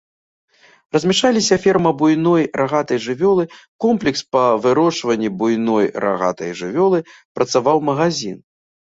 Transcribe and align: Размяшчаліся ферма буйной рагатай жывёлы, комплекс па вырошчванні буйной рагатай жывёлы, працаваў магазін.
Размяшчаліся 0.95 1.55
ферма 1.65 1.89
буйной 1.99 2.43
рагатай 2.61 2.99
жывёлы, 3.07 3.43
комплекс 3.85 4.21
па 4.35 4.43
вырошчванні 4.63 5.29
буйной 5.41 5.85
рагатай 6.07 6.51
жывёлы, 6.63 6.99
працаваў 7.41 7.77
магазін. 7.91 8.37